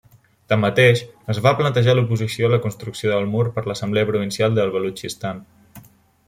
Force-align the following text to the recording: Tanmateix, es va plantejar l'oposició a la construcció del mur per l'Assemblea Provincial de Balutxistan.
Tanmateix, 0.51 1.01
es 1.33 1.41
va 1.47 1.51
plantejar 1.59 1.95
l'oposició 1.99 2.47
a 2.47 2.49
la 2.53 2.59
construcció 2.63 3.13
del 3.13 3.29
mur 3.35 3.45
per 3.59 3.65
l'Assemblea 3.69 4.09
Provincial 4.11 4.57
de 4.57 4.67
Balutxistan. 4.79 5.45